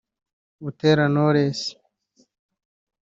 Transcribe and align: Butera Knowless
Butera 0.63 1.05
Knowless 1.09 1.61